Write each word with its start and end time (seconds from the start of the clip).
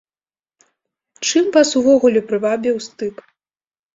Чым 1.27 1.45
вас 1.57 1.69
увогуле 1.81 2.19
прывабіў 2.31 2.75
стык? 2.87 3.15